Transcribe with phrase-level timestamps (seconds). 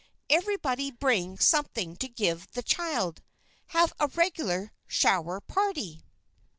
[0.31, 3.21] Everybody bring something to give the child
[3.67, 6.03] have a regular 'shower' party."